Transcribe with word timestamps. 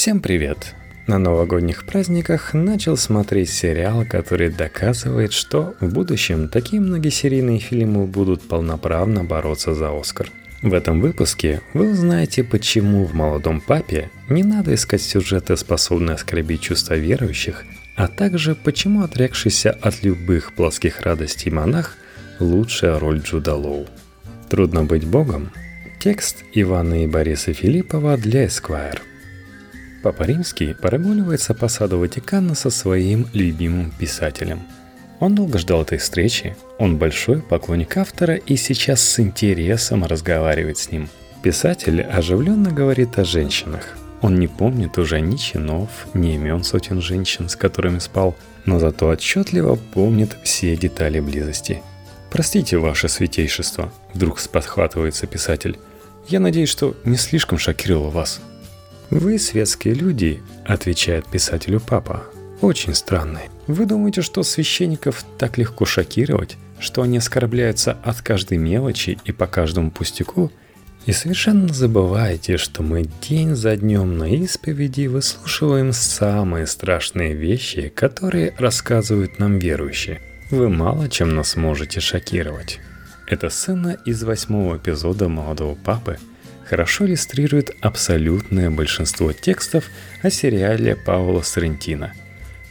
Всем 0.00 0.20
привет! 0.20 0.74
На 1.06 1.18
новогодних 1.18 1.84
праздниках 1.84 2.54
начал 2.54 2.96
смотреть 2.96 3.50
сериал, 3.50 4.06
который 4.08 4.48
доказывает, 4.48 5.34
что 5.34 5.74
в 5.78 5.92
будущем 5.92 6.48
такие 6.48 6.80
многосерийные 6.80 7.58
фильмы 7.58 8.06
будут 8.06 8.40
полноправно 8.40 9.24
бороться 9.24 9.74
за 9.74 9.90
Оскар. 9.94 10.30
В 10.62 10.72
этом 10.72 11.02
выпуске 11.02 11.60
вы 11.74 11.90
узнаете, 11.90 12.42
почему 12.42 13.04
в 13.04 13.12
«Молодом 13.12 13.60
папе» 13.60 14.08
не 14.30 14.42
надо 14.42 14.74
искать 14.74 15.02
сюжеты, 15.02 15.54
способные 15.58 16.14
оскорбить 16.14 16.62
чувства 16.62 16.94
верующих, 16.94 17.66
а 17.94 18.08
также 18.08 18.54
почему 18.54 19.02
отрекшийся 19.02 19.70
от 19.70 20.02
любых 20.02 20.54
плоских 20.54 21.02
радостей 21.02 21.52
монах– 21.52 21.98
лучшая 22.40 22.98
роль 22.98 23.18
Джуда 23.18 23.54
Лоу. 23.54 23.86
«Трудно 24.48 24.84
быть 24.84 25.04
богом»– 25.04 25.50
текст 25.98 26.42
Ивана 26.54 27.04
и 27.04 27.06
Бориса 27.06 27.52
Филиппова 27.52 28.16
для 28.16 28.46
Esquire– 28.46 28.98
Папа 30.02 30.22
Римский 30.22 30.72
прогуливается 30.72 31.52
по 31.52 31.68
саду 31.68 31.98
Ватикана 31.98 32.54
со 32.54 32.70
своим 32.70 33.28
любимым 33.34 33.90
писателем. 33.90 34.60
Он 35.18 35.34
долго 35.34 35.58
ждал 35.58 35.82
этой 35.82 35.98
встречи, 35.98 36.56
он 36.78 36.96
большой 36.96 37.42
поклонник 37.42 37.98
автора 37.98 38.36
и 38.36 38.56
сейчас 38.56 39.02
с 39.02 39.20
интересом 39.20 40.06
разговаривает 40.06 40.78
с 40.78 40.90
ним. 40.90 41.10
Писатель 41.42 42.00
оживленно 42.00 42.72
говорит 42.72 43.18
о 43.18 43.24
женщинах. 43.24 43.98
Он 44.22 44.38
не 44.38 44.48
помнит 44.48 44.96
уже 44.96 45.20
ни 45.20 45.36
чинов, 45.36 45.90
ни 46.14 46.34
имен 46.34 46.64
сотен 46.64 47.02
женщин, 47.02 47.50
с 47.50 47.56
которыми 47.56 47.98
спал, 47.98 48.34
но 48.64 48.78
зато 48.78 49.06
отчетливо 49.08 49.76
помнит 49.76 50.34
все 50.42 50.76
детали 50.76 51.20
близости. 51.20 51.82
«Простите, 52.30 52.78
ваше 52.78 53.08
святейшество»,— 53.08 53.92
вдруг 54.14 54.40
сподхватывается 54.40 55.26
писатель. 55.26 55.78
«Я 56.28 56.40
надеюсь, 56.40 56.70
что 56.70 56.96
не 57.04 57.16
слишком 57.16 57.58
шокировал 57.58 58.10
вас». 58.10 58.40
«Вы, 59.10 59.40
светские 59.40 59.94
люди»,— 59.94 60.40
отвечает 60.64 61.26
писателю 61.26 61.80
папа,— 61.80 62.22
«очень 62.60 62.94
странные. 62.94 63.50
Вы 63.66 63.84
думаете, 63.84 64.22
что 64.22 64.44
священников 64.44 65.24
так 65.36 65.58
легко 65.58 65.84
шокировать, 65.84 66.56
что 66.78 67.02
они 67.02 67.18
оскорбляются 67.18 67.98
от 68.04 68.22
каждой 68.22 68.58
мелочи 68.58 69.18
и 69.24 69.32
по 69.32 69.48
каждому 69.48 69.90
пустяку, 69.90 70.52
и 71.06 71.12
совершенно 71.12 71.72
забываете, 71.72 72.56
что 72.56 72.84
мы 72.84 73.08
день 73.28 73.56
за 73.56 73.76
днем 73.76 74.16
на 74.16 74.28
исповеди 74.28 75.08
выслушиваем 75.08 75.92
самые 75.92 76.68
страшные 76.68 77.34
вещи, 77.34 77.88
которые 77.88 78.54
рассказывают 78.58 79.40
нам 79.40 79.58
верующие. 79.58 80.20
Вы 80.50 80.68
мало 80.68 81.08
чем 81.08 81.34
нас 81.34 81.56
можете 81.56 81.98
шокировать. 82.00 82.78
Это 83.26 83.50
сцена 83.50 83.96
из 84.04 84.22
восьмого 84.22 84.76
эпизода 84.76 85.28
«Молодого 85.28 85.74
папы», 85.74 86.18
хорошо 86.70 87.04
иллюстрирует 87.04 87.76
абсолютное 87.80 88.70
большинство 88.70 89.32
текстов 89.32 89.90
о 90.22 90.30
сериале 90.30 90.94
Паула 90.94 91.42
Соррентино. 91.42 92.12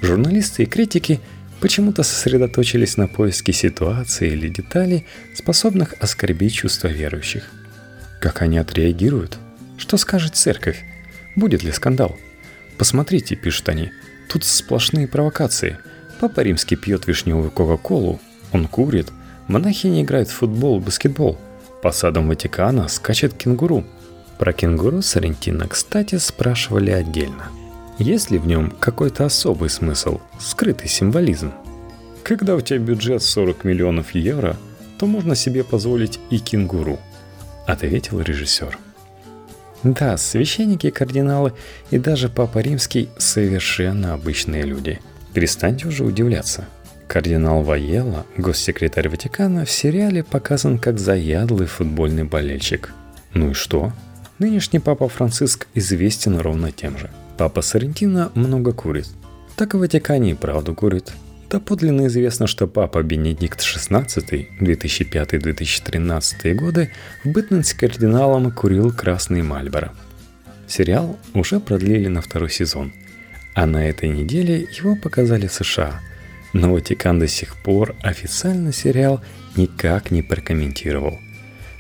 Журналисты 0.02 0.64
и 0.64 0.66
критики 0.66 1.19
почему-то 1.59 2.03
сосредоточились 2.03 2.95
на 2.95 3.09
поиске 3.09 3.52
ситуации 3.52 4.31
или 4.31 4.47
деталей, 4.47 5.05
способных 5.36 5.95
оскорбить 6.00 6.53
чувства 6.53 6.88
верующих. 6.88 7.44
Как 8.22 8.42
они 8.42 8.58
отреагируют? 8.58 9.38
Что 9.77 9.97
скажет 9.97 10.38
церковь? 10.38 10.81
Будет 11.36 11.64
ли 11.64 11.73
скандал? 11.73 12.17
Посмотрите, 12.77 13.36
пишут 13.36 13.67
они, 13.67 13.92
тут 14.30 14.45
сплошные 14.45 15.09
провокации. 15.09 15.77
Папа 16.22 16.39
римский 16.39 16.77
пьет 16.77 17.05
вишневую 17.05 17.52
кока-колу, 17.52 18.22
он 18.53 18.70
курит, 18.70 19.09
монахини 19.50 20.03
играют 20.03 20.30
в 20.30 20.36
футбол, 20.36 20.80
баскетбол– 20.80 21.38
по 21.81 21.91
садам 21.91 22.27
Ватикана 22.27 22.88
скачет 22.88 23.33
кенгуру. 23.33 23.83
Про 24.38 24.53
кенгуру 24.53 25.02
Сарентино, 25.02 25.67
кстати, 25.67 26.17
спрашивали 26.17 26.91
отдельно. 26.91 27.49
Есть 27.97 28.31
ли 28.31 28.38
в 28.38 28.47
нем 28.47 28.71
какой-то 28.80 29.25
особый 29.25 29.69
смысл, 29.69 30.19
скрытый 30.39 30.88
символизм? 30.88 31.52
Когда 32.23 32.55
у 32.55 32.61
тебя 32.61 32.80
бюджет 32.80 33.23
40 33.23 33.63
миллионов 33.63 34.16
евро, 34.16 34.55
то 34.97 35.05
можно 35.05 35.36
себе 35.36 35.64
позволить 35.64 36.20
и 36.30 36.39
кенгуру, 36.39 36.99
ответил 37.65 38.21
режиссер. 38.21 38.77
Да, 39.83 40.17
священники, 40.17 40.89
кардиналы 40.89 41.54
и 41.89 41.98
даже 41.98 42.30
Папа 42.30 42.59
Римский 42.59 43.09
совершенно 43.17 44.14
обычные 44.14 44.64
люди. 44.64 44.99
Перестаньте 45.33 45.87
уже 45.87 46.04
удивляться– 46.04 46.65
Кардинал 47.09 47.64
Ваелла, 47.64 48.25
госсекретарь 48.37 49.09
Ватикана, 49.09 49.65
в 49.65 49.71
сериале 49.71 50.23
показан 50.23 50.77
как 50.77 50.99
заядлый 50.99 51.65
футбольный 51.65 52.23
болельщик. 52.23 52.93
Ну 53.33 53.49
и 53.49 53.53
что? 53.53 53.92
Нынешний 54.37 54.77
папа 54.77 55.09
Франциск 55.09 55.65
известен 55.73 56.37
ровно 56.37 56.71
тем 56.71 56.99
же. 56.99 57.09
Папа 57.36 57.64
Сарентино 57.64 58.31
много 58.36 58.73
курит. 58.73 59.08
Так 59.55 59.73
и 59.73 59.77
в 59.77 59.80
Ватикане 59.80 60.31
и 60.31 60.36
правду 60.36 60.75
курит. 60.75 61.11
Да 61.49 61.59
подлинно 61.59 62.05
известно, 62.05 62.45
что 62.45 62.67
папа 62.67 63.02
Бенедикт 63.02 63.61
XVI 63.61 64.48
2005-2013 64.61 66.53
годы 66.53 66.92
в 67.23 67.30
бытность 67.30 67.73
кардиналом 67.73 68.52
курил 68.52 68.93
красный 68.93 69.42
Мальборо. 69.42 69.93
Сериал 70.67 71.17
уже 71.33 71.59
продлили 71.59 72.08
на 72.08 72.21
второй 72.21 72.52
сезон, 72.52 72.93
а 73.55 73.65
на 73.65 73.89
этой 73.89 74.09
неделе 74.09 74.67
его 74.77 74.95
показали 74.95 75.48
в 75.48 75.53
США– 75.53 75.99
но 76.54 76.73
Ватикан 76.73 77.20
до 77.20 77.27
сих 77.27 77.55
пор 77.58 77.95
официально 78.02 78.71
сериал 78.73 79.21
никак 79.55 80.11
не 80.11 80.21
прокомментировал. 80.21 81.20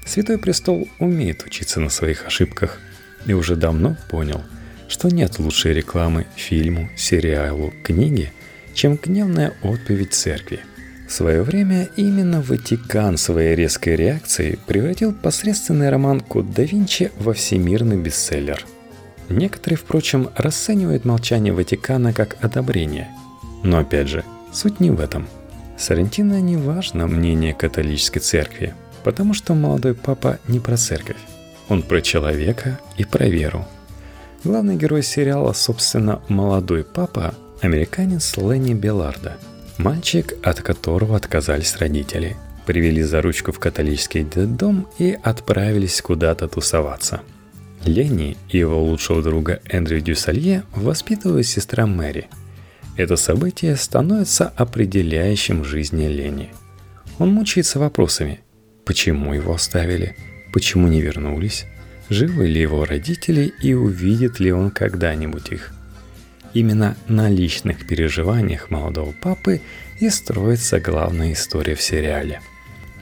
Святой 0.05 0.37
Престол 0.37 0.89
умеет 0.99 1.43
учиться 1.45 1.79
на 1.79 1.89
своих 1.89 2.25
ошибках 2.25 2.79
и 3.25 3.33
уже 3.33 3.55
давно 3.55 3.97
понял, 4.09 4.41
что 4.87 5.09
нет 5.09 5.39
лучшей 5.39 5.73
рекламы 5.73 6.25
фильму, 6.35 6.89
сериалу, 6.95 7.73
книге, 7.83 8.31
чем 8.73 8.97
гневная 9.01 9.53
отповедь 9.61 10.13
церкви. 10.13 10.61
В 11.07 11.11
свое 11.11 11.41
время 11.41 11.89
именно 11.95 12.41
Ватикан 12.41 13.17
своей 13.17 13.55
резкой 13.55 13.95
реакцией 13.95 14.59
превратил 14.67 15.13
посредственный 15.13 15.89
роман 15.89 16.21
«Код 16.21 16.53
да 16.53 16.63
Винчи» 16.63 17.11
во 17.17 17.33
всемирный 17.33 17.97
бестселлер. 17.97 18.65
Некоторые, 19.27 19.77
впрочем, 19.77 20.29
расценивают 20.35 21.05
молчание 21.05 21.53
Ватикана 21.53 22.13
как 22.13 22.37
одобрение. 22.43 23.09
Но 23.63 23.79
опять 23.79 24.07
же, 24.07 24.23
Суть 24.51 24.79
не 24.79 24.91
в 24.91 24.99
этом. 24.99 25.27
Сарантино 25.77 26.41
не 26.41 26.57
важно 26.57 27.07
мнение 27.07 27.53
католической 27.53 28.19
церкви, 28.19 28.73
потому 29.03 29.33
что 29.33 29.53
молодой 29.53 29.93
папа 29.93 30.39
не 30.47 30.59
про 30.59 30.75
церковь. 30.75 31.17
Он 31.69 31.83
про 31.83 32.01
человека 32.01 32.79
и 32.97 33.05
про 33.05 33.27
веру. 33.27 33.65
Главный 34.43 34.75
герой 34.75 35.03
сериала, 35.03 35.53
собственно, 35.53 36.21
молодой 36.27 36.83
папа– 36.83 37.35
американец 37.61 38.37
Ленни 38.37 38.73
Беларда. 38.73 39.37
Мальчик, 39.77 40.33
от 40.43 40.61
которого 40.61 41.15
отказались 41.15 41.77
родители. 41.77 42.35
Привели 42.65 43.03
за 43.03 43.21
ручку 43.21 43.51
в 43.51 43.59
католический 43.59 44.23
детдом 44.23 44.87
и 44.97 45.17
отправились 45.21 46.01
куда-то 46.01 46.47
тусоваться. 46.47 47.21
Ленни 47.85 48.35
и 48.49 48.57
его 48.57 48.83
лучшего 48.83 49.21
друга 49.21 49.61
Эндрю 49.65 50.01
Дюсалье 50.01 50.63
воспитывает 50.75 51.45
сестра 51.45 51.85
Мэри– 51.85 52.27
это 52.99 53.15
событие 53.15 53.77
становится 53.77 54.51
определяющим 54.57 55.61
в 55.61 55.65
жизни 55.65 56.07
Лени. 56.07 56.49
Он 57.17 57.31
мучается 57.31 57.79
вопросами. 57.79 58.41
Почему 58.85 59.33
его 59.33 59.53
оставили? 59.53 60.17
Почему 60.51 60.89
не 60.89 60.99
вернулись? 60.99 61.65
Живы 62.09 62.47
ли 62.47 62.59
его 62.59 62.83
родители 62.83 63.53
и 63.61 63.73
увидит 63.73 64.41
ли 64.41 64.51
он 64.51 64.69
когда-нибудь 64.69 65.51
их? 65.51 65.71
Именно 66.53 66.97
на 67.07 67.29
личных 67.29 67.87
переживаниях 67.87 68.69
молодого 68.69 69.13
папы 69.13 69.61
и 70.01 70.09
строится 70.09 70.81
главная 70.81 71.31
история 71.31 71.75
в 71.75 71.81
сериале. 71.81 72.41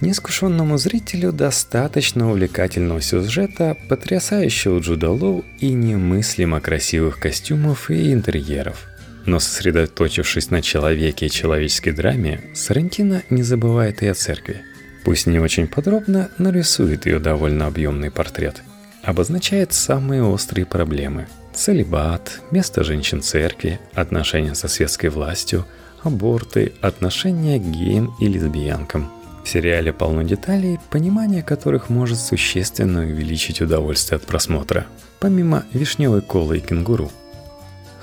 Неискушенному 0.02 0.78
зрителю 0.78 1.32
достаточно 1.32 2.30
увлекательного 2.30 3.02
сюжета, 3.02 3.76
потрясающего 3.90 4.78
Джуда 4.78 5.10
Лоу 5.10 5.44
и 5.60 5.72
немыслимо 5.72 6.62
красивых 6.62 7.20
костюмов 7.20 7.90
и 7.90 8.14
интерьеров– 8.14 8.86
но 9.28 9.40
сосредоточившись 9.40 10.50
на 10.50 10.62
человеке 10.62 11.28
и 11.28 11.30
человеческой 11.30 11.92
драме, 11.92 12.42
Сарантино 12.56 13.22
не 13.30 13.44
забывает 13.44 14.02
и 14.02 14.08
о 14.08 14.14
церкви. 14.14 14.62
Пусть 15.04 15.28
не 15.28 15.40
очень 15.40 15.68
подробно, 15.68 16.32
но 16.38 16.50
рисует 16.50 17.06
ее 17.06 17.20
довольно 17.20 17.68
объемный 17.68 18.10
портрет. 18.10 18.64
Обозначает 19.04 19.74
самые 19.74 20.24
острые 20.24 20.66
проблемы. 20.66 21.28
Целебат, 21.54 22.40
место 22.52 22.84
женщин 22.84 23.22
церкви, 23.22 23.80
отношения 23.94 24.56
со 24.56 24.68
светской 24.70 25.10
властью, 25.10 25.66
аборты, 26.04 26.74
отношения 26.82 27.60
к 27.60 27.64
геям 27.64 28.16
и 28.22 28.28
лесбиянкам. 28.28 29.12
В 29.44 29.50
сериале 29.50 29.92
полно 29.92 30.24
деталей, 30.24 30.80
понимание 30.90 31.44
которых 31.44 31.90
может 31.90 32.20
существенно 32.20 33.02
увеличить 33.02 33.62
удовольствие 33.62 34.18
от 34.18 34.24
просмотра. 34.24 34.88
Помимо 35.20 35.66
вишневой 35.74 36.22
колы 36.22 36.60
и 36.60 36.62
кенгуру– 36.62 37.12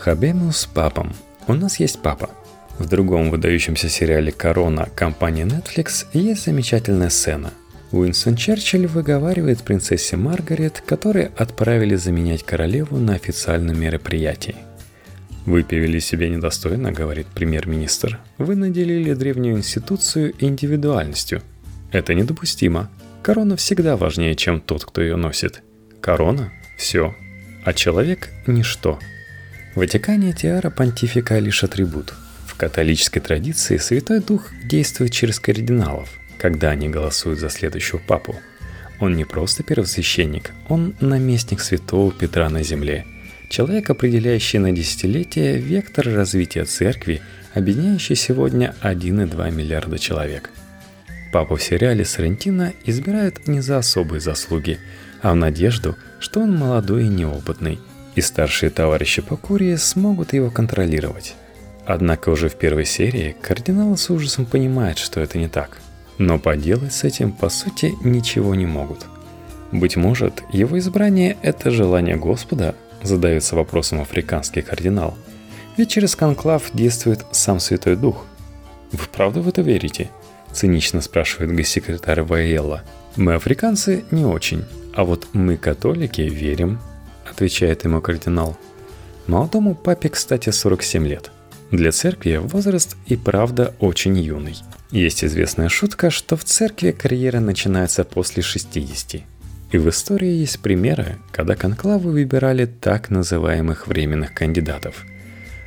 Хабенус 0.04 0.66
папам. 0.66 1.14
У 1.46 1.54
нас 1.54 1.80
есть 1.80 2.02
папа. 2.02 2.28
В 2.78 2.86
другом 2.86 3.30
выдающемся 3.30 3.88
сериале 3.88 4.32
«Корона» 4.32 4.86
компании 4.94 5.46
Netflix 5.46 6.04
есть 6.12 6.44
замечательная 6.44 7.08
сцена. 7.08 7.54
Уинстон 7.90 8.36
Черчилль 8.36 8.86
выговаривает 8.86 9.62
принцессе 9.62 10.18
Маргарет, 10.18 10.82
которые 10.84 11.32
отправили 11.38 11.94
заменять 11.94 12.42
королеву 12.42 12.98
на 12.98 13.14
официальном 13.14 13.80
мероприятии. 13.80 14.56
«Вы 15.46 15.64
повели 15.64 16.00
себя 16.00 16.28
недостойно»,— 16.28 16.92
говорит 17.00 17.28
премьер-министр. 17.28 18.20
«Вы 18.36 18.56
наделили 18.56 19.14
древнюю 19.14 19.56
институцию 19.56 20.34
индивидуальностью. 20.38 21.40
Это 21.92 22.12
недопустимо. 22.12 22.90
Корона 23.22 23.56
всегда 23.56 23.96
важнее, 23.96 24.34
чем 24.34 24.60
тот, 24.60 24.84
кто 24.84 25.00
ее 25.00 25.16
носит. 25.16 25.62
Корона— 26.02 26.52
все, 26.76 27.14
а 27.64 27.72
человек— 27.72 28.28
ничто». 28.46 28.98
В 29.74 29.78
Ватикане 29.78 30.32
тиара 30.32 30.70
понтифика 30.70 31.38
лишь 31.38 31.64
атрибут. 31.64 32.14
В 32.46 32.56
католической 32.56 33.20
традиции 33.20 33.76
Святой 33.76 34.20
Дух 34.20 34.50
действует 34.64 35.12
через 35.12 35.40
кардиналов— 35.40 36.08
когда 36.44 36.68
они 36.68 36.90
голосуют 36.90 37.40
за 37.40 37.48
следующего 37.48 37.98
папу. 37.98 38.36
Он 39.00 39.16
не 39.16 39.24
просто 39.24 39.62
первосвященник, 39.62 40.52
он 40.68 40.94
наместник 41.00 41.60
святого 41.60 42.12
Петра 42.12 42.50
на 42.50 42.62
земле. 42.62 43.06
Человек, 43.48 43.88
определяющий 43.88 44.58
на 44.58 44.70
десятилетия 44.70 45.56
вектор 45.56 46.06
развития 46.06 46.66
церкви, 46.66 47.22
объединяющий 47.54 48.14
сегодня 48.14 48.74
1,2 48.82 49.50
миллиарда 49.52 49.98
человек. 49.98 50.50
Папу 51.32 51.56
в 51.56 51.62
сериале 51.62 52.04
Сарантино 52.04 52.74
избирают 52.84 53.48
не 53.48 53.62
за 53.62 53.78
особые 53.78 54.20
заслуги, 54.20 54.78
а 55.22 55.32
в 55.32 55.36
надежду, 55.36 55.96
что 56.20 56.40
он 56.40 56.54
молодой 56.54 57.04
и 57.04 57.08
неопытный, 57.08 57.78
и 58.14 58.20
старшие 58.20 58.70
товарищи 58.70 59.22
по 59.22 59.36
курии 59.36 59.76
смогут 59.76 60.32
его 60.32 60.50
контролировать. 60.50 61.34
Однако 61.86 62.30
уже 62.30 62.48
в 62.48 62.54
первой 62.54 62.86
серии 62.86 63.36
кардинал 63.40 63.96
с 63.96 64.08
ужасом 64.10 64.46
понимает, 64.46 64.98
что 64.98 65.20
это 65.20 65.38
не 65.38 65.48
так. 65.48 65.78
Но 66.18 66.38
поделать 66.38 66.92
с 66.92 67.04
этим, 67.04 67.32
по 67.32 67.48
сути, 67.48 67.94
ничего 68.02 68.54
не 68.54 68.66
могут. 68.66 69.06
Быть 69.72 69.96
может, 69.96 70.42
его 70.52 70.78
избрание– 70.78 71.36
это 71.42 71.70
желание 71.70 72.16
Господа, 72.16 72.74
задается 73.02 73.56
вопросом 73.56 74.00
африканский 74.00 74.62
кардинал. 74.62 75.16
Ведь 75.76 75.90
через 75.90 76.14
конклав 76.14 76.70
действует 76.72 77.26
сам 77.32 77.58
Святой 77.58 77.96
Дух. 77.96 78.24
Вы 78.92 79.04
правда 79.12 79.40
в 79.40 79.48
это 79.48 79.60
верите? 79.60 80.10
Цинично 80.52 81.00
спрашивает 81.00 81.54
госсекретарь 81.54 82.22
Ваэлла. 82.22 82.82
Мы, 83.16 83.34
африканцы, 83.34 84.04
не 84.12 84.24
очень, 84.24 84.64
а 84.94 85.04
вот 85.04 85.26
мы, 85.32 85.56
католики, 85.56 86.22
верим, 86.22 86.78
отвечает 87.34 87.84
ему 87.84 88.00
кардинал. 88.00 88.56
Молодому 89.26 89.74
папе, 89.74 90.08
кстати, 90.08 90.50
47 90.50 91.06
лет. 91.06 91.30
Для 91.70 91.92
церкви 91.92 92.36
возраст 92.36 92.96
и 93.06 93.16
правда 93.16 93.74
очень 93.80 94.16
юный– 94.18 94.56
есть 94.94 95.24
известная 95.24 95.68
шутка, 95.68 96.08
что 96.08 96.36
в 96.36 96.44
церкви 96.44 96.92
карьера 96.92 97.40
начинается 97.40 98.04
после 98.04 98.44
60. 98.44 99.22
И 99.72 99.76
в 99.76 99.88
истории 99.88 100.30
есть 100.30 100.60
примеры, 100.60 101.16
когда 101.32 101.56
конклавы 101.56 102.12
выбирали 102.12 102.66
так 102.66 103.10
называемых 103.10 103.88
временных 103.88 104.32
кандидатов. 104.34 105.04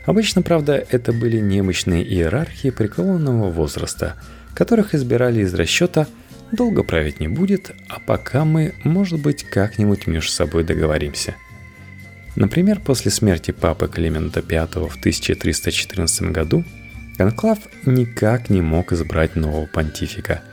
Обычно, 0.06 0.44
правда, 0.44 0.82
это 0.92 1.12
были 1.12 1.42
немощные 1.42 2.06
иерархии 2.06 2.70
преклонного 2.70 3.52
возраста, 3.52 4.16
которых 4.54 4.96
избирали 4.96 5.42
из 5.42 5.54
расчета 5.54 6.08
«долго 6.54 6.84
править 6.84 7.20
не 7.20 7.28
будет, 7.28 7.72
а 7.90 8.00
пока 8.00 8.46
мы, 8.46 8.76
может 8.86 9.22
быть, 9.22 9.44
как-нибудь 9.44 10.08
между 10.08 10.32
собой 10.32 10.64
договоримся». 10.64 11.36
Например, 12.38 12.80
после 12.80 13.10
смерти 13.10 13.50
папы 13.50 13.88
Климента 13.88 14.42
V 14.42 14.68
в 14.88 14.98
1314 14.98 16.32
году 16.32 16.64
Конклав 17.18 17.58
никак 17.84 18.52
не 18.52 18.62
мог 18.62 18.92
избрать 18.92 19.36
нового 19.36 19.66
понтифика. 19.66 20.44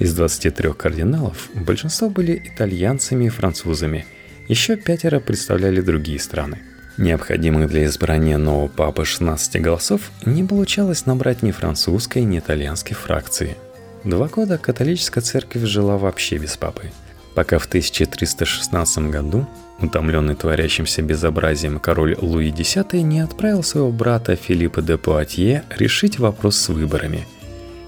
Из 0.00 0.12
23 0.14 0.72
кардиналов 0.72 1.48
большинство 1.54 2.10
были 2.10 2.42
итальянцами 2.44 3.26
и 3.26 3.28
французами, 3.28 4.04
еще 4.48 4.74
пятеро 4.74 5.20
представляли 5.20 5.80
другие 5.80 6.18
страны. 6.18 6.58
Необходимых 6.96 7.68
для 7.68 7.84
избрания 7.84 8.36
нового 8.36 8.66
папы 8.66 9.04
16 9.04 9.62
голосов 9.62 10.10
не 10.26 10.42
получалось 10.42 11.06
набрать 11.06 11.44
ни 11.44 11.52
французской, 11.52 12.24
ни 12.24 12.40
итальянской 12.40 12.96
фракции. 12.96 13.56
Два 14.02 14.26
года 14.26 14.58
католическая 14.58 15.22
церковь 15.22 15.62
жила 15.62 15.98
вообще 15.98 16.38
без 16.38 16.56
папы, 16.56 16.90
пока 17.38 17.60
в 17.60 17.66
1316 17.66 18.98
году 19.10 19.46
Утомленный 19.80 20.34
творящимся 20.34 21.02
безобразием 21.02 21.78
король 21.78 22.16
Луи 22.20 22.48
X 22.48 22.78
не 22.94 23.20
отправил 23.20 23.62
своего 23.62 23.92
брата 23.92 24.34
Филиппа 24.34 24.82
де 24.82 24.96
Пуатье 24.96 25.62
решить 25.70 26.18
вопрос 26.18 26.56
с 26.56 26.68
выборами. 26.68 27.28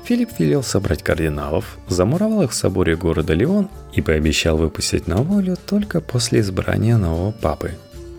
Филипп 0.05 0.39
велел 0.39 0.63
собрать 0.63 1.03
кардиналов, 1.03 1.79
замуровал 1.89 2.43
их 2.43 2.53
в 2.53 2.55
соборе 2.55 2.95
города 2.95 3.35
Леон 3.35 3.69
и 3.93 4.01
пообещал 4.01 4.57
выпустить 4.57 5.09
на 5.09 5.17
волю 5.17 5.57
только 5.67 6.01
после 6.01 6.39
избрания 6.39 6.97
нового 6.97 7.33
папы. 7.33 7.73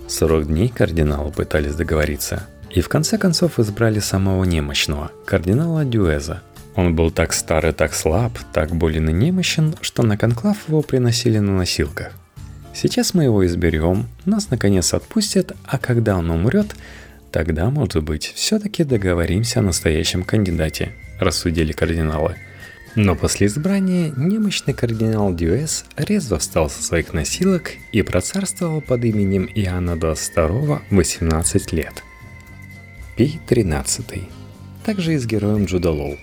40 0.10 0.48
дней 0.48 0.68
кардиналы 0.68 1.32
пытались 1.32 1.76
договориться, 1.76 2.46
и 2.70 2.82
в 2.82 2.90
конце 2.90 3.18
концов 3.18 3.58
избрали 3.58 4.00
самого 4.00 4.44
немощного, 4.44 5.12
кардинала 5.26 5.86
Дюэза. 5.86 6.42
Он 6.76 6.96
был 6.96 7.12
так 7.12 7.34
стар 7.34 7.68
и 7.68 7.72
так 7.72 7.94
слаб, 7.94 8.38
так 8.54 8.76
болен 8.76 9.10
и 9.10 9.14
немощен, 9.14 9.76
что 9.82 10.04
на 10.04 10.18
конклав 10.18 10.58
его 10.68 10.82
приносили 10.82 11.40
на 11.40 11.58
носилках. 11.58 12.14
Сейчас 12.74 13.14
мы 13.14 13.26
его 13.26 13.46
изберем, 13.46 14.08
нас 14.26 14.50
наконец 14.50 14.94
отпустят, 14.94 15.54
а 15.66 15.78
когда 15.78 16.18
он 16.18 16.32
умрет, 16.32 16.76
тогда, 17.32 17.70
может 17.70 18.04
быть, 18.04 18.32
все-таки 18.36 18.86
договоримся 18.86 19.60
о 19.60 19.64
настоящем 19.64 20.24
кандидате, 20.24 20.94
рассудили 21.20 21.74
кардиналы. 21.74 22.36
Но 22.96 23.16
после 23.16 23.48
избрания 23.48 24.14
немощный 24.18 24.74
кардинал 24.74 25.34
Дюэс 25.34 25.86
резво 25.96 26.40
встал 26.40 26.70
со 26.70 26.84
своих 26.84 27.14
носилок 27.14 27.72
и 27.92 28.02
процарствовал 28.02 28.82
под 28.82 29.06
именем 29.06 29.50
Иоанна 29.54 29.92
XXII 29.92 30.82
18 30.90 31.72
лет. 31.74 32.04
Пий 33.16 33.40
13. 33.48 34.06
Также 34.86 35.14
и 35.14 35.18
с 35.18 35.26
героем 35.26 35.66
Джуда. 35.66 36.18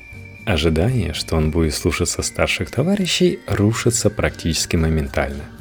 Ожидание, 0.49 1.13
что 1.13 1.37
он 1.37 1.51
будет 1.51 1.75
слушаться 1.75 2.23
старших 2.23 2.71
товарищей, 2.71 3.39
рушится 3.47 4.11
практически 4.11 4.77
моментально– 4.77 5.45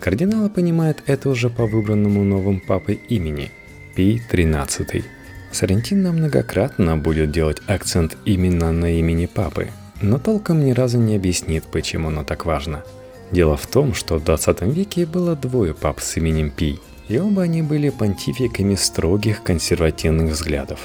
Кардиналы 0.00 0.48
понимают 0.48 1.02
это 1.06 1.28
уже 1.28 1.50
по 1.50 1.66
выбранному 1.66 2.24
новым 2.24 2.60
папой 2.60 3.00
имени– 3.10 3.52
Пий 3.94 4.22
XIII. 4.32 5.04
Сарентино 5.52 6.12
многократно 6.12 6.96
будет 6.96 7.30
делать 7.30 7.60
акцент 7.66 8.16
именно 8.24 8.72
на 8.72 8.98
имени 8.98 9.26
папы, 9.26 9.68
но 10.00 10.18
толком 10.18 10.64
ни 10.64 10.72
разу 10.72 10.98
не 10.98 11.16
объяснит, 11.16 11.64
почему 11.64 12.08
оно 12.08 12.24
так 12.24 12.46
важно. 12.46 12.82
Дело 13.30 13.58
в 13.58 13.66
том, 13.66 13.92
что 13.92 14.16
в 14.16 14.24
20 14.24 14.62
веке 14.62 15.04
было 15.04 15.36
двое 15.36 15.74
пап 15.74 16.00
с 16.00 16.16
именем 16.16 16.50
Пий, 16.50 16.80
и 17.08 17.18
оба 17.18 17.42
они 17.42 17.60
были 17.60 17.90
понтификами 17.90 18.76
строгих 18.76 19.42
консервативных 19.42 20.32
взглядов. 20.32 20.80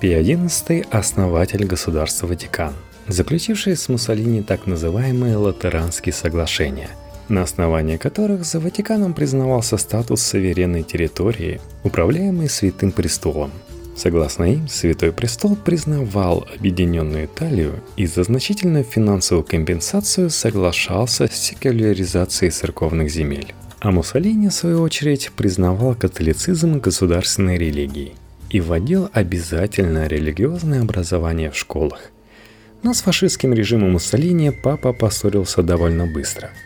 Пий 0.00 0.14
XI– 0.14 0.86
основатель 0.90 1.66
государства 1.66 2.28
Ватикан, 2.28 2.72
заключивший 3.08 3.76
с 3.76 3.88
Муссолини 3.88 4.42
так 4.42 4.66
называемые 4.66 5.36
Латеранские 5.36 6.12
соглашения– 6.12 6.90
на 7.28 7.42
основании 7.42 7.96
которых 7.96 8.44
за 8.44 8.60
Ватиканом 8.60 9.14
признавался 9.14 9.76
статус 9.76 10.22
суверенной 10.22 10.82
территории, 10.82 11.60
управляемой 11.84 12.48
Святым 12.48 12.92
Престолом. 12.92 13.50
Согласно 13.96 14.44
им, 14.44 14.68
Святой 14.68 15.12
Престол 15.12 15.56
признавал 15.56 16.46
Объединенную 16.56 17.24
Италию 17.24 17.82
и 17.96 18.06
за 18.06 18.22
значительную 18.22 18.84
финансовую 18.84 19.44
компенсацию 19.44 20.30
соглашался 20.30 21.26
с 21.26 21.36
секуляризацией 21.36 22.52
церковных 22.52 23.10
земель. 23.10 23.54
А 23.80 23.90
Муссолини, 23.90 24.48
в 24.48 24.52
свою 24.52 24.82
очередь, 24.82 25.32
признавал 25.36 25.94
католицизм 25.96 26.78
государственной 26.78 27.58
религией 27.58 28.14
и 28.50 28.60
вводил 28.60 29.10
обязательное 29.12 30.06
религиозное 30.06 30.82
образование 30.82 31.50
в 31.50 31.56
школах. 31.56 32.12
Но 32.82 32.94
с 32.94 33.02
фашистским 33.02 33.52
режимом 33.52 33.92
Муссолини 33.92 34.50
папа 34.50 34.92
поссорился 34.92 35.62
довольно 35.62 36.06
быстро– 36.06 36.50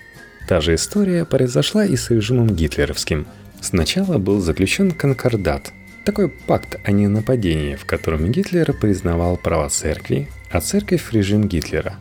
Та 0.49 0.61
же 0.61 0.75
история 0.75 1.25
произошла 1.25 1.85
и 1.85 1.97
с 1.97 2.11
режимом 2.11 2.49
гитлеровским. 2.49 3.27
Сначала 3.61 4.19
был 4.19 4.41
заключен 4.41 4.91
конкордат, 4.91 5.73
такой 6.05 6.29
пакт 6.29 6.81
о 6.85 6.91
ненападении, 6.91 7.77
в 7.77 7.85
котором 7.85 8.31
Гитлер 8.31 8.73
признавал 8.73 9.37
права 9.37 9.69
церкви, 9.69 10.29
а 10.51 10.61
церковь– 10.61 11.11
режим 11.13 11.49
Гитлера. 11.49 11.95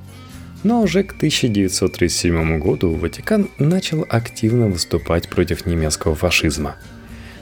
Но 0.64 0.82
уже 0.82 1.04
к 1.04 1.14
1937 1.14 2.60
году 2.60 2.94
Ватикан 2.94 3.50
начал 3.58 4.06
активно 4.10 4.68
выступать 4.68 5.30
против 5.30 5.66
немецкого 5.66 6.16
фашизма– 6.16 6.76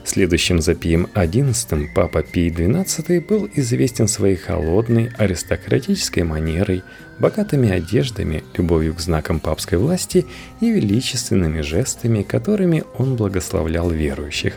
Следующим 0.04 0.62
за 0.62 0.74
Пием 0.74 1.08
XI 1.14 1.88
папа 1.94 2.24
Пий 2.24 2.50
XII 2.50 3.22
был 3.22 3.50
известен 3.54 4.08
своей 4.08 4.36
холодной 4.36 5.12
аристократической 5.18 6.24
манерой, 6.24 6.84
богатыми 7.20 7.70
одеждами, 7.70 8.44
любовью 8.56 8.96
к 8.96 9.00
знакам 9.00 9.40
папской 9.40 9.78
власти 9.78 10.26
и 10.62 10.72
величественными 10.72 11.62
жестами, 11.62 12.24
которыми 12.24 12.84
он 12.98 13.16
благословлял 13.16 13.90
верующих. 13.90 14.56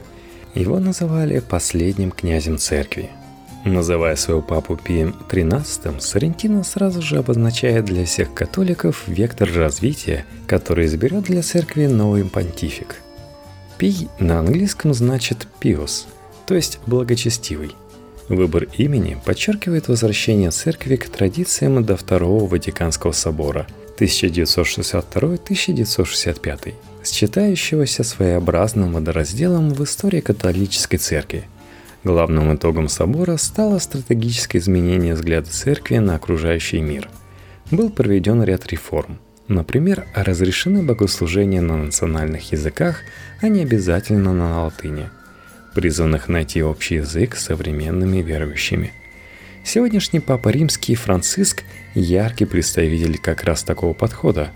Его 0.54 0.78
называли 0.78 1.40
последним 1.40 2.12
князем 2.12 2.58
церкви. 2.58 3.10
Называя 3.64 4.16
своего 4.16 4.42
папу 4.42 4.76
Пием 4.76 5.14
XIII, 5.28 6.00
Соррентино 6.00 6.64
сразу 6.64 7.00
же 7.00 7.18
обозначает 7.18 7.84
для 7.84 8.04
всех 8.04 8.34
католиков 8.34 9.04
вектор 9.06 9.48
развития, 9.52 10.24
который 10.48 10.86
изберет 10.86 11.24
для 11.24 11.42
церкви 11.42 11.86
новый 11.86 12.24
понтифик. 12.24 12.96
Пий 13.82 14.06
на 14.20 14.38
английском 14.38 14.94
значит 14.94 15.48
«пиос», 15.58 16.06
то 16.46 16.54
есть 16.54 16.78
«благочестивый». 16.86 17.74
Выбор 18.28 18.68
имени 18.78 19.18
подчеркивает 19.24 19.88
возвращение 19.88 20.52
церкви 20.52 20.94
к 20.94 21.08
традициям 21.08 21.84
до 21.84 21.96
Второго 21.96 22.46
Ватиканского 22.46 23.10
собора 23.10 23.66
1962-1965, 23.98 26.74
считающегося 27.04 28.04
своеобразным 28.04 28.92
водоразделом 28.92 29.70
в 29.70 29.82
истории 29.82 30.20
католической 30.20 30.98
церкви– 30.98 31.48
Главным 32.04 32.54
итогом 32.54 32.88
собора 32.88 33.36
стало 33.36 33.80
стратегическое 33.80 34.58
изменение 34.58 35.14
взгляда 35.14 35.50
церкви 35.50 35.98
на 35.98 36.14
окружающий 36.14 36.80
мир. 36.80 37.10
Был 37.72 37.90
проведен 37.90 38.44
ряд 38.44 38.68
реформ. 38.68 39.18
Например, 39.52 40.06
разрешены 40.14 40.82
богослужения 40.82 41.60
на 41.60 41.76
национальных 41.76 42.52
языках, 42.52 43.00
а 43.42 43.48
не 43.48 43.60
обязательно 43.60 44.32
на 44.32 44.64
латыни, 44.64 45.10
призванных 45.74 46.28
найти 46.28 46.62
общий 46.62 46.94
язык 46.94 47.36
с 47.36 47.44
современными 47.44 48.22
верующими. 48.22 48.94
Сегодняшний 49.62 50.20
Папа 50.20 50.48
Римский 50.48 50.94
Франциск– 50.94 51.64
яркий 51.94 52.46
представитель 52.46 53.18
как 53.18 53.44
раз 53.44 53.62
такого 53.62 53.92
подхода. 53.92 54.48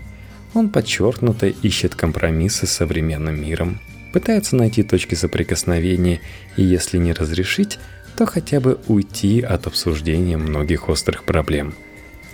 Он 0.55 0.69
подчеркнуто 0.69 1.45
ищет 1.45 1.93
компромиссы 1.93 2.65
с 2.65 2.71
современным 2.71 3.39
миром, 3.39 3.79
пытается 4.13 4.55
найти 4.55 4.81
точки 4.81 5.13
соприкосновения 5.13 6.21
и 6.55 6.63
если 6.63 6.97
не 6.97 7.13
разрешить, 7.13 7.77
то 8.17 8.25
хотя 8.25 8.59
бы 8.59 8.79
уйти 8.87 9.41
от 9.41 9.67
обсуждения 9.67 10.37
многих 10.37 10.89
острых 10.89 11.23
проблем. 11.23 11.75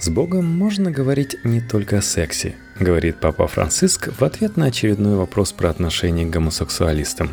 С 0.03 0.10
Богом 0.10 0.43
можно 0.43 0.91
говорить 0.91 1.38
не 1.45 1.62
только 1.62 2.00
о 2.00 2.01
сексе, 2.01 2.55
говорит 2.77 3.22
Папа 3.22 3.48
Франциск 3.48 4.10
в 4.19 4.25
ответ 4.25 4.57
на 4.57 4.65
очередной 4.65 5.15
вопрос 5.15 5.53
про 5.53 5.69
отношение 5.69 6.25
к 6.25 6.29
гомосексуалистам. 6.29 7.29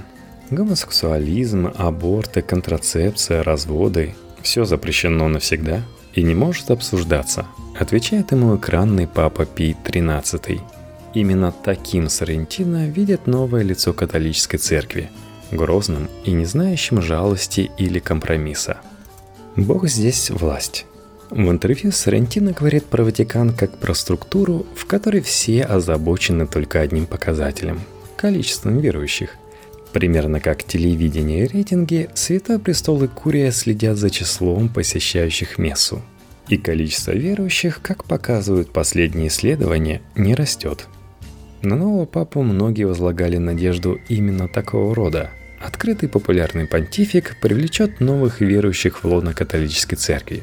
Гомосексуализм, 0.50 1.73
аборты, 1.75 2.43
контрацепция, 2.43 3.43
разводы– 3.43 4.15
все 4.43 4.65
запрещено 4.65 5.27
навсегда 5.27 5.83
и 6.15 6.23
не 6.23 6.37
может 6.37 6.71
обсуждаться, 6.71 7.45
отвечает 7.77 8.31
ему 8.31 8.57
экранный 8.57 9.09
Папа 9.09 9.47
Пий 9.47 9.77
XIII. 9.85 10.61
Именно 11.12 11.50
таким 11.50 12.09
Соррентино 12.09 12.89
видит 12.89 13.27
новое 13.27 13.65
лицо 13.65 13.93
католической 13.93 14.59
церкви, 14.59 15.11
грозным 15.50 16.09
и 16.25 16.31
не 16.31 16.45
знающим 16.45 17.03
жалости 17.03 17.69
или 17.79 17.99
компромисса. 17.99 18.77
Бог 19.57 19.89
здесь 19.89 20.31
власть. 20.31 20.87
В 21.31 21.51
интервью 21.51 21.93
Соррентино 21.93 22.53
говорит 22.53 22.87
про 22.87 23.05
Ватикан 23.05 23.55
как 23.55 23.79
про 23.79 23.95
структуру, 23.95 24.67
в 24.75 24.87
которой 24.87 25.21
все 25.21 25.63
озабочены 25.63 26.47
только 26.47 26.81
одним 26.81 27.07
показателем– 27.07 27.81
количеством 28.17 28.81
верующих. 28.81 29.37
Примерно 29.93 30.41
как 30.41 30.65
телевидение 30.65 31.45
и 31.45 31.49
рейтинги, 31.49 32.11
Святой 32.15 32.59
Престол 32.59 33.03
и 33.05 33.09
Курия 33.09 33.53
следят 33.53 33.97
за 33.97 34.11
числом 34.11 34.69
посещающих 34.69 35.59
мессу. 35.59 36.03
И 36.49 36.57
количество 36.57 37.13
верующих, 37.13 37.81
как 37.81 38.05
показывают 38.05 38.73
последние 38.73 39.29
исследования, 39.29 40.03
не 40.17 40.35
растет– 40.35 40.87
на 41.63 41.77
нового 41.77 42.07
папу 42.07 42.43
многие 42.43 42.85
возлагали 42.85 43.37
надежду 43.37 44.01
именно 44.09 44.49
такого 44.49 44.95
рода. 44.95 45.31
Открытый 45.61 46.09
популярный 46.09 46.67
понтифик 46.67 47.37
привлечет 47.43 48.01
новых 48.01 48.41
верующих 48.41 49.05
в 49.05 49.07
лоно 49.07 49.35
католической 49.35 49.97
церкви. 49.97 50.43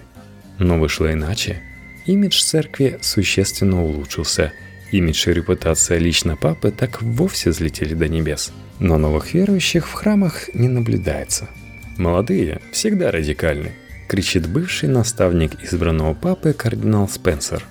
Но 0.60 0.80
вышло 0.80 1.12
иначе. 1.12 1.62
Имидж 2.06 2.42
церкви 2.42 2.98
существенно 3.02 3.84
улучшился. 3.84 4.54
Имидж 4.92 5.30
и 5.30 5.34
репутация 5.34 5.98
лично 5.98 6.36
папы 6.36 6.72
так 6.72 7.02
вовсе 7.02 7.50
взлетели 7.50 7.94
до 7.94 8.08
небес. 8.08 8.52
Но 8.80 8.98
новых 8.98 9.34
верующих 9.34 9.88
в 9.88 9.94
храмах 9.94 10.54
не 10.54 10.68
наблюдается. 10.68 11.50
«Молодые 11.98 12.62
всегда 12.72 13.12
радикальны»,— 13.12 13.72
кричит 14.08 14.48
бывший 14.48 14.88
наставник 14.90 15.64
избранного 15.64 16.14
папы 16.14 16.54
кардинал 16.54 17.10
Спенсер. 17.10 17.64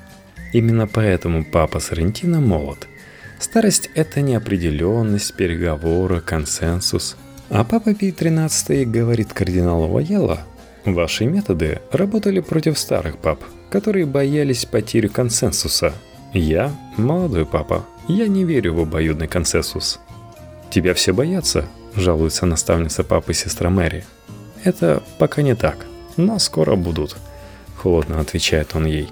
Именно 0.52 0.86
поэтому 0.86 1.44
папа 1.44 1.80
Соррентино 1.80 2.40
молод— 2.40 2.88
Старость– 3.38 3.90
это 3.94 4.22
неопределенность, 4.22 5.34
переговоры, 5.34 6.20
консенсус. 6.20 7.16
А 7.50 7.64
Папа 7.64 7.94
Пий 7.94 8.10
XIII 8.10 8.84
говорит 8.86 9.32
кардиналу 9.32 9.88
Ваела, 9.88 10.40
«Ваши 10.86 11.26
методы 11.26 11.82
работали 11.92 12.40
против 12.40 12.78
старых 12.78 13.18
пап, 13.18 13.42
которые 13.70 14.06
боялись 14.06 14.64
потери 14.64 15.08
консенсуса. 15.08 15.92
Я– 16.32 16.74
молодой 16.96 17.44
папа, 17.44 17.84
я 18.08 18.26
не 18.28 18.44
верю 18.44 18.74
в 18.74 18.80
обоюдный 18.80 19.28
консенсус». 19.28 20.00
«Тебя 20.70 20.94
все 20.94 21.12
боятся?»– 21.12 21.66
жалуется 21.94 22.46
наставница 22.46 23.04
папы 23.04 23.34
сестра 23.34 23.68
Мэри. 23.68 24.04
«Это 24.64 25.02
пока 25.18 25.42
не 25.42 25.54
так, 25.54 25.86
но 26.16 26.38
скоро 26.38 26.76
будут»,– 26.76 27.16
холодно 27.76 28.20
отвечает 28.20 28.74
он 28.74 28.86
ей. 28.86 29.10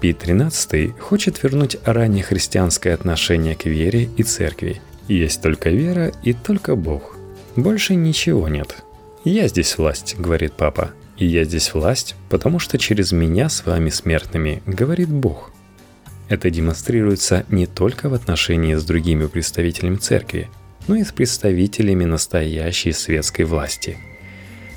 Пий 0.00 0.14
XIII 0.14 0.98
хочет 0.98 1.40
вернуть 1.44 1.76
ранее 1.84 2.24
христианское 2.24 2.92
отношение 2.92 3.54
к 3.54 3.66
вере 3.66 4.10
и 4.16 4.24
церкви. 4.24 4.82
Есть 5.06 5.42
только 5.42 5.70
вера 5.70 6.10
и 6.24 6.32
только 6.32 6.74
Бог. 6.74 7.16
Больше 7.54 7.94
ничего 7.94 8.48
нет. 8.48 8.82
«Я 9.24 9.48
здесь 9.48 9.78
власть»,— 9.78 10.16
говорит 10.18 10.54
папа. 10.54 10.92
«И 11.16 11.26
я 11.26 11.44
здесь 11.44 11.74
власть, 11.74 12.16
потому 12.28 12.58
что 12.58 12.78
через 12.78 13.12
меня 13.12 13.48
с 13.48 13.64
вами 13.64 13.90
смертными 13.90 14.62
говорит 14.66 15.08
Бог». 15.08 15.52
Это 16.28 16.50
демонстрируется 16.50 17.44
не 17.48 17.66
только 17.66 18.08
в 18.08 18.14
отношении 18.14 18.74
с 18.74 18.84
другими 18.84 19.26
представителями 19.26 19.96
церкви, 19.96 20.48
но 20.88 20.96
и 20.96 21.04
с 21.04 21.12
представителями 21.12 22.04
настоящей 22.04 22.92
светской 22.92 23.44
власти– 23.44 23.98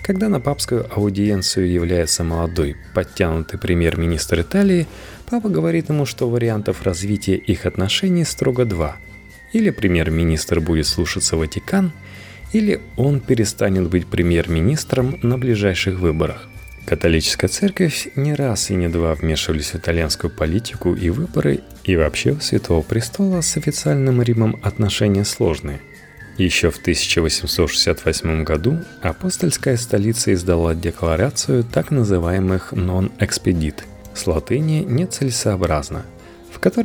когда 0.05 0.29
на 0.29 0.39
папскую 0.39 0.85
аудиенцию 0.95 1.71
является 1.71 2.23
молодой, 2.23 2.75
подтянутый 2.93 3.57
премьер-министр 3.57 4.41
Италии, 4.41 4.85
папа 5.27 5.49
говорит 5.49 5.89
ему, 5.89 6.05
что 6.05 6.29
вариантов 6.29 6.83
развития 6.83 7.37
их 7.37 7.65
отношений 7.65 8.23
строго 8.23 8.65
два. 8.65 8.97
Или 9.51 9.71
премьер-министр 9.71 10.59
будет 10.59 10.85
слушаться 10.85 11.37
Ватикан, 11.37 11.91
или 12.55 12.79
он 12.95 13.19
перестанет 13.19 13.89
быть 13.89 14.07
премьер-министром 14.07 15.19
на 15.21 15.37
ближайших 15.37 15.99
выборах. 15.99 16.47
Католическая 16.85 17.49
церковь 17.49 18.07
не 18.15 18.33
раз 18.33 18.69
и 18.69 18.75
не 18.75 18.87
два 18.87 19.13
вмешивались 19.13 19.71
в 19.71 19.75
итальянскую 19.75 20.31
политику 20.31 20.93
и 20.93 21.09
выборы, 21.09 21.59
и 21.83 21.97
вообще 21.97 22.31
у 22.31 22.39
Святого 22.39 22.81
Престола 22.81 23.41
с 23.41 23.57
официальным 23.57 24.21
Римом 24.21 24.57
отношения 24.63 25.25
сложные– 25.25 25.81
еще 26.37 26.69
в 26.69 26.79
1868 26.79 28.43
году 28.43 28.79
апостольская 29.01 29.77
столица 29.77 30.33
издала 30.33 30.75
декларацию 30.75 31.63
так 31.63 31.91
называемых 31.91 32.73
«non-expedit» 32.73 33.83
с 34.13 34.27
латыни 34.27 34.83
«нецелесообразно», 34.85 36.03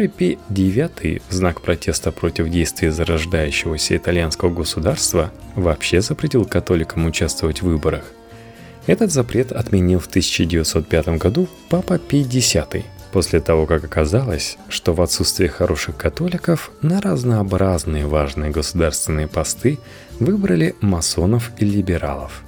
Пи 0.09 0.39
IX 0.51 1.23
в 1.29 1.33
знак 1.33 1.61
протеста 1.61 2.13
против 2.13 2.49
действий 2.49 2.91
зарождающегося 2.91 3.97
итальянского 3.97 4.51
государства 4.51 5.33
вообще 5.57 6.01
запретил 6.01 6.45
католикам 6.45 7.07
участвовать 7.07 7.63
в 7.63 7.67
выборах. 7.67 8.05
Этот 8.87 9.13
запрет 9.13 9.53
отменил 9.53 9.99
в 10.01 10.07
1905 10.07 11.09
году 11.19 11.49
Папа 11.69 11.99
Пий 11.99 12.23
X– 12.23 12.57
после 13.13 13.41
того, 13.41 13.67
как 13.67 13.85
оказалось, 13.85 14.57
что 14.69 14.93
в 14.93 15.03
отсутствие 15.03 15.49
хороших 15.49 15.97
католиков 15.97 16.71
на 16.83 17.01
разнообразные 17.01 18.07
важные 18.07 18.51
государственные 18.51 19.29
посты 19.29 19.79
выбрали 20.19 20.75
масонов 20.81 21.51
и 21.59 21.65
либералов. 21.65 22.43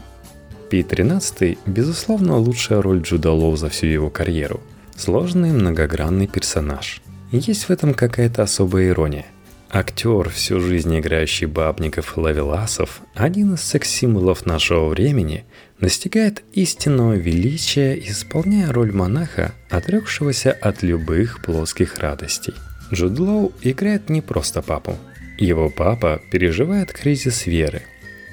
Пий 0.70 0.82
XIII, 0.82 1.58
безусловно, 1.66 2.36
лучшая 2.38 2.80
роль 2.80 3.02
Джуда 3.02 3.30
Лоу 3.30 3.56
за 3.56 3.68
всю 3.68 3.86
его 3.86 4.10
карьеру. 4.10 4.60
Сложный 4.96 5.52
многогранный 5.52 6.26
персонаж. 6.26 7.02
Есть 7.32 7.64
в 7.64 7.70
этом 7.70 7.94
какая-то 7.94 8.42
особая 8.42 8.88
ирония. 8.88 9.24
Актер, 9.70 10.28
всю 10.28 10.60
жизнь 10.60 10.98
играющий 10.98 11.46
бабников 11.46 12.18
и 12.18 12.20
лавеласов, 12.20 13.00
один 13.14 13.54
из 13.54 13.62
секс-символов 13.62 14.44
нашего 14.44 14.88
времени, 14.88 15.46
достигает 15.80 16.42
истинного 16.52 17.14
величия, 17.14 17.94
исполняя 17.94 18.70
роль 18.70 18.92
монаха, 18.92 19.54
отрекшегося 19.70 20.52
от 20.52 20.82
любых 20.82 21.40
плоских 21.42 21.96
радостей. 22.00 22.52
Джуд 22.92 23.18
Лоу 23.18 23.52
играет 23.62 24.10
не 24.10 24.20
просто 24.20 24.60
папу. 24.60 24.98
Его 25.38 25.70
папа 25.70 26.20
переживает 26.30 26.92
кризис 26.92 27.46
веры. 27.46 27.80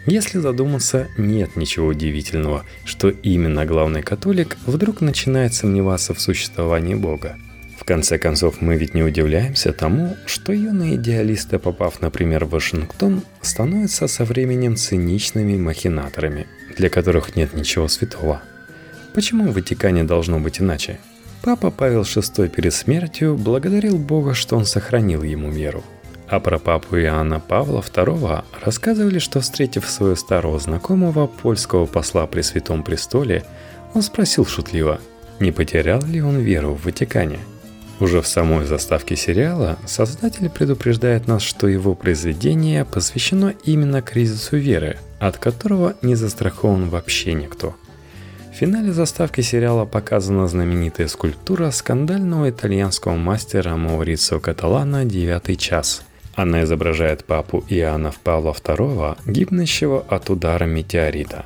Если 0.08 0.39
задуматься, 0.39 1.08
нет 1.18 1.56
ничего 1.56 1.88
удивительного, 1.88 2.65
что 2.84 3.08
именно 3.08 3.65
главный 3.65 4.03
католик 4.03 4.58
вдруг 4.65 5.00
начинает 5.00 5.53
сомневаться 5.53 6.13
в 6.13 6.20
существовании 6.20 6.96
Бога– 6.96 7.38
конце 7.84 8.18
концов, 8.18 8.62
мы 8.62 8.76
ведь 8.76 8.94
не 8.94 9.04
удивляемся 9.04 9.74
тому, 9.74 10.18
что 10.26 10.52
юные 10.54 10.96
идеалисты, 10.96 11.60
попав, 11.60 12.02
например, 12.02 12.46
в 12.46 12.50
Вашингтон, 12.50 13.22
становятся 13.42 14.08
со 14.08 14.26
временем 14.26 14.76
циничными 14.76 15.58
махинаторами, 15.58 16.48
для 16.78 16.90
которых 16.90 17.36
нет 17.36 17.54
ничего 17.54 17.88
святого. 17.88 18.42
Почему 19.14 19.48
в 19.48 19.54
Ватикане 19.54 20.04
должно 20.04 20.40
быть 20.40 20.60
иначе? 20.60 21.00
Папа 21.42 21.72
Павел 21.72 22.02
VI 22.02 22.50
перед 22.50 22.74
смертью 22.74 23.38
благодарил 23.38 23.98
Бога, 23.98 24.34
что 24.34 24.58
он 24.58 24.66
сохранил 24.66 25.24
ему 25.24 25.52
веру. 25.52 25.84
А 26.28 26.40
про 26.40 26.60
папу 26.60 26.98
Иоанна 26.98 27.40
Павла 27.40 27.82
II 27.82 28.44
рассказывали, 28.62 29.20
что 29.20 29.40
встретив 29.40 29.90
своего 29.90 30.16
старого 30.16 30.60
знакомого, 30.60 31.28
польского 31.28 31.86
посла 31.86 32.28
при 32.28 32.42
Святом 32.42 32.84
Престоле, 32.84 33.44
он 33.94 34.04
спросил 34.04 34.46
шутливо, 34.46 35.00
не 35.40 35.52
потерял 35.52 36.02
ли 36.04 36.22
он 36.22 36.40
веру 36.40 36.74
в 36.74 36.86
Ватикане. 36.86 37.40
Уже 38.00 38.22
в 38.22 38.27
самой 38.27 38.65
заставке 38.65 39.15
сериала 39.15 39.77
создатель 39.86 40.50
предупреждает 40.50 41.27
нас, 41.27 41.41
что 41.41 41.68
его 41.68 41.96
произведение 41.96 42.86
посвящено 42.86 43.53
именно 43.65 44.01
кризису 44.01 44.58
веры, 44.58 44.98
от 45.20 45.38
которого 45.38 45.96
не 46.01 46.15
застрахован 46.15 46.89
вообще 46.89 47.34
никто– 47.34 47.75
в 48.51 48.62
финале 48.62 48.91
заставки 48.91 49.39
сериала 49.39 49.86
показана 49.86 50.46
знаменитая 50.46 51.08
скульптура 51.08 51.72
скандального 51.72 52.50
итальянского 52.50 53.15
мастера 53.15 53.77
Маурицио 53.77 54.41
Каталана 54.41 55.06
«Девятый 55.06 55.56
час». 55.56 56.01
Она 56.36 56.63
изображает 56.63 57.24
папу 57.24 57.63
Иоанна 57.70 58.12
Павла 58.22 58.51
II, 58.51 59.18
гибнущего 59.25 60.03
от 60.10 60.29
удара 60.29 60.65
метеорита. 60.65 61.46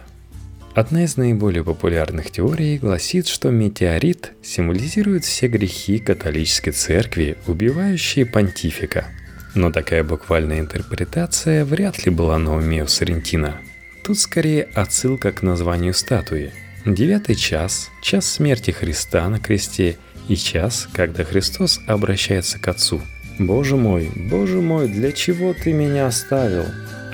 Одна 0.75 1.03
из 1.03 1.17
наиболее 1.17 1.63
популярных 1.63 2.31
теорий 2.31 2.77
гласит, 2.79 3.27
что 3.27 3.51
метеорит 3.51 4.33
символизирует 4.41 5.23
все 5.23 5.47
грехи 5.47 5.99
католической 5.99 6.71
церкви, 6.71 7.37
убивающие 7.45 8.25
понтифика. 8.25 9.05
Но 9.53 9.71
такая 9.71 10.03
буквальная 10.03 10.59
интерпретация 10.59 11.63
вряд 11.63 12.05
ли 12.05 12.11
была 12.11 12.39
на 12.39 12.55
уме 12.55 12.83
у 12.83 12.87
Соррентино. 12.87 13.61
Тут 14.03 14.17
скорее 14.17 14.63
отсылка 14.73 15.31
к 15.31 15.43
названию 15.43 15.93
статуи– 15.93 16.51
Девятый 16.85 17.35
час, 17.35 17.89
час 18.01 18.25
смерти 18.25 18.71
Христа 18.71 19.29
на 19.29 19.39
кресте 19.39 19.95
и 20.27 20.35
час, 20.35 20.89
когда 20.91 21.23
Христос 21.23 21.79
обращается 21.87 22.59
к 22.59 22.67
Отцу. 22.67 23.01
«Боже 23.39 23.77
мой, 23.77 24.11
Боже 24.13 24.59
мой, 24.59 24.89
для 24.89 25.13
чего 25.13 25.53
ты 25.53 25.71
меня 25.71 26.07
оставил?» 26.07 26.65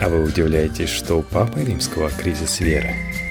А 0.01 0.10
вы 0.10 0.24
удивляетесь, 0.24 0.89
что 0.89 1.20
у 1.20 1.22
Папы 1.22 1.63
Римского 1.63 2.10
кризис 2.10 2.62
веры– 2.62 2.96